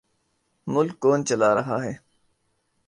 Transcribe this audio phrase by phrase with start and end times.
[0.67, 1.93] ملک کون چلا رہا ہے؟